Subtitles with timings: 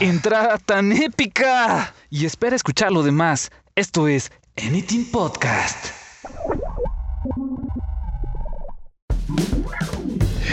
[0.00, 1.94] entrada tan épica!
[2.10, 3.50] Y espera escuchar lo demás.
[3.74, 5.86] Esto es Anything Podcast.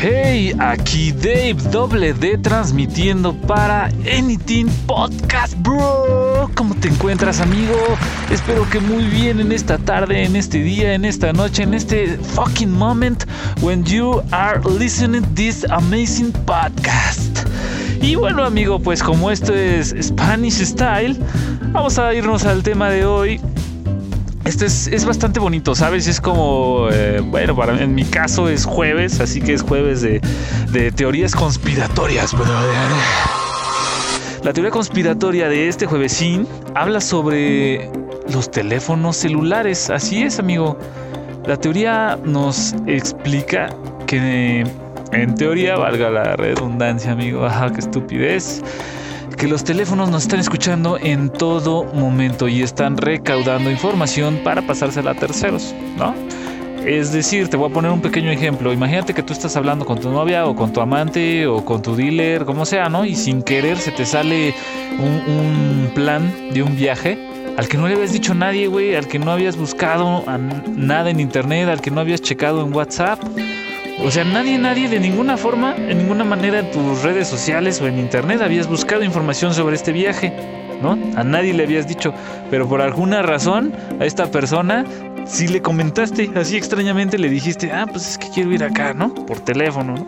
[0.04, 3.86] Hey, aquí Dave Doble D transmitiendo para
[4.18, 6.50] Anything Podcast, bro.
[6.55, 7.75] ¿Cómo te encuentras, amigo?
[8.32, 12.18] Espero que muy bien en esta tarde, en este día, en esta noche, en este
[12.18, 13.26] fucking moment
[13.62, 17.46] when you are listening this amazing podcast.
[18.02, 21.18] Y bueno, amigo, pues como esto es Spanish Style,
[21.72, 23.40] vamos a irnos al tema de hoy
[24.46, 26.08] este es, bastante bonito, ¿sabes?
[26.08, 30.20] Es como, eh, bueno, en mi caso es jueves, así que es jueves de,
[30.91, 32.34] teorías conspiratorias.
[32.34, 32.50] Pero,
[34.44, 37.90] la teoría conspiratoria de este juevesín habla sobre
[38.34, 39.90] los teléfonos celulares.
[39.90, 40.77] Así es, amigo.
[41.46, 43.70] La teoría nos explica
[44.08, 44.65] que,
[45.12, 48.62] en teoría, valga la redundancia, amigo, ajá, qué estupidez
[49.37, 55.12] que los teléfonos nos están escuchando en todo momento y están recaudando información para pasársela
[55.12, 56.13] a terceros, ¿no?
[56.85, 58.73] Es decir, te voy a poner un pequeño ejemplo.
[58.73, 61.96] Imagínate que tú estás hablando con tu novia o con tu amante o con tu
[61.96, 63.05] dealer, como sea, ¿no?
[63.05, 64.53] Y sin querer se te sale
[65.00, 67.18] un, plan de un viaje
[67.57, 70.23] al que no le habías dicho a nadie, güey, al que no habías buscado
[70.75, 73.19] nada en internet, al que no habías checado en WhatsApp.
[74.03, 77.88] O sea, nadie, nadie de ninguna forma, en ninguna manera en tus redes sociales o
[77.88, 80.34] en internet habías buscado información sobre este viaje,
[80.81, 80.97] ¿no?
[81.16, 82.12] A nadie le habías dicho,
[82.50, 84.85] pero por alguna razón a esta persona
[85.25, 89.14] sí le comentaste, así extrañamente le dijiste, ah, pues es que quiero ir acá, ¿no?
[89.14, 90.08] Por teléfono, ¿no?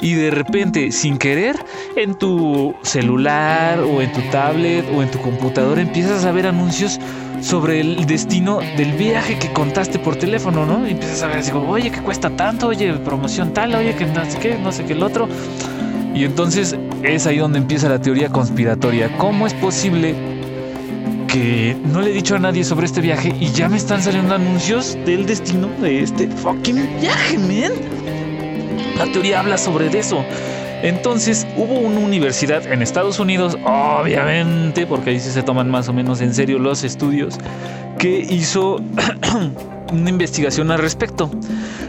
[0.00, 1.56] Y de repente, sin querer,
[1.96, 6.98] en tu celular o en tu tablet o en tu computadora empiezas a ver anuncios
[7.42, 10.86] sobre el destino del viaje que contaste por teléfono, ¿no?
[10.86, 14.06] Y empiezas a ver así como, oye, que cuesta tanto, oye, promoción tal, oye, que
[14.06, 15.28] no sé qué, no sé qué el otro.
[16.14, 19.16] Y entonces es ahí donde empieza la teoría conspiratoria.
[19.16, 20.14] ¿Cómo es posible
[21.32, 24.34] que no le he dicho a nadie sobre este viaje y ya me están saliendo
[24.34, 27.72] anuncios del destino de este fucking viaje, man?
[28.98, 30.24] La teoría habla sobre eso.
[30.82, 35.92] Entonces hubo una universidad en Estados Unidos, obviamente, porque ahí sí se toman más o
[35.92, 37.38] menos en serio los estudios,
[37.98, 38.76] que hizo
[39.92, 41.30] una investigación al respecto.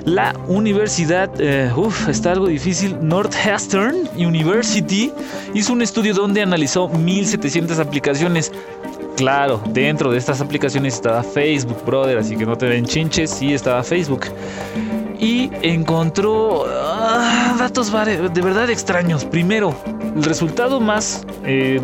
[0.06, 5.12] La universidad, eh, uff, está algo difícil, Northwestern University
[5.53, 8.51] hizo un estudio donde analizó 1700 aplicaciones.
[9.18, 13.54] Claro, dentro de estas aplicaciones estaba Facebook, brother, así que no te den chinches, sí
[13.54, 14.26] estaba Facebook
[15.22, 19.24] y encontró ah, datos de verdad extraños.
[19.24, 19.76] Primero,
[20.16, 21.80] el resultado más eh,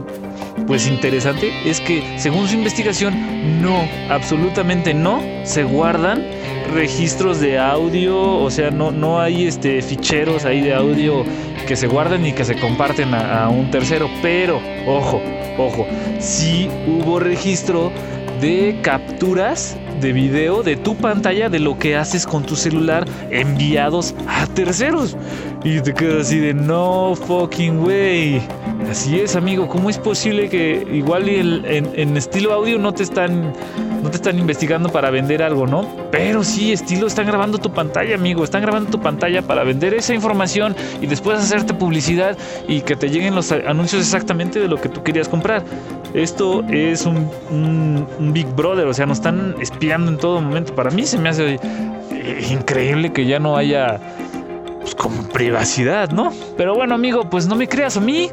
[0.66, 6.26] pues interesante es que según su investigación no, absolutamente no se guardan
[6.74, 11.24] registros de audio, o sea, no, no hay este, ficheros ahí de audio
[11.68, 15.22] que se guarden y que se comparten a, un tercero, pero ojo,
[15.58, 15.86] ojo,
[16.20, 17.92] sí hubo registro
[18.42, 24.14] de capturas de video de tu pantalla de lo que haces con tu celular enviados
[24.28, 25.18] a terceros.
[25.64, 28.42] Y te quedas así de no fucking way.
[28.90, 29.68] Así es, amigo.
[29.68, 33.54] ¿Cómo es posible que igual en, en estilo audio no te están
[34.02, 35.86] no te están investigando para vender algo, ¿no?
[36.12, 38.44] Pero sí, estilo, están grabando tu pantalla, amigo.
[38.44, 42.38] Están grabando tu pantalla para vender esa información y después hacerte publicidad
[42.68, 45.64] y que te lleguen los anuncios exactamente de lo que tú querías comprar.
[46.14, 50.74] Esto es un, Big Brother, o sea, nos están espiando en todo momento.
[50.74, 51.60] Para mí se me hace
[52.12, 54.00] eh, increíble que ya no haya
[54.80, 56.32] pues, como privacidad, ¿no?
[56.56, 58.30] Pero bueno, amigo, pues no me creas a mí.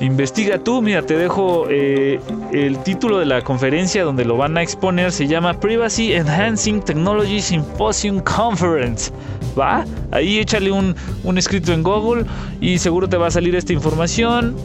[0.00, 2.20] Investiga tú, mira, te dejo eh,
[2.52, 7.40] el título de la conferencia donde lo van a exponer, se llama Privacy Enhancing Technology
[7.40, 9.12] Symposium Conference.
[9.58, 9.84] ¿Va?
[10.10, 12.24] Ahí échale un, un escrito en Google
[12.60, 14.56] y seguro te va a salir esta información.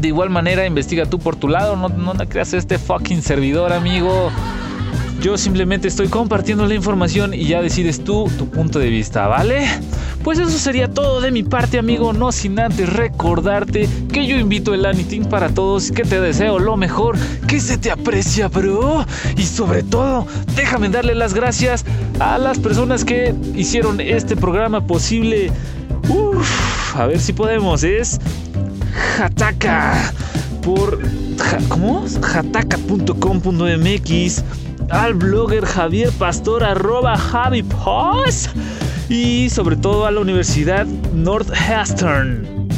[0.00, 4.30] De igual manera, investiga tú por tu lado, no, no creas este fucking servidor, amigo.
[5.22, 9.66] Yo simplemente estoy compartiendo la información y ya decides tú tu punto de vista, ¿vale?
[10.24, 12.14] Pues eso sería todo de mi parte, amigo.
[12.14, 16.78] No sin antes recordarte que yo invito el Anything para todos, que te deseo lo
[16.78, 19.04] mejor, que se te aprecia, bro.
[19.36, 20.26] Y sobre todo,
[20.56, 21.84] déjame darle las gracias
[22.20, 25.52] a las personas que hicieron este programa posible.
[26.08, 27.84] Uf, a ver si podemos.
[27.84, 28.18] Es
[29.18, 30.10] Hataka
[30.62, 31.00] por.
[31.68, 32.06] ¿Cómo?
[32.34, 34.42] Hataka.com.mx
[34.90, 37.62] al blogger Javier Pastor arroba Javi
[39.08, 42.68] y sobre todo a la Universidad Northwestern.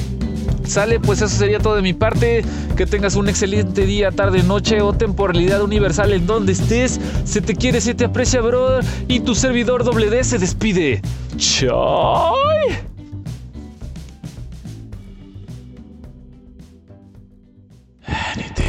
[0.66, 2.44] Sale, pues eso sería todo de mi parte.
[2.76, 7.00] Que tengas un excelente día, tarde, noche o temporalidad universal en donde estés.
[7.24, 8.84] Se te quiere, se te aprecia, brother.
[9.08, 11.00] Y tu servidor doble D se despide.
[11.36, 12.34] Chao.
[18.08, 18.65] Anything.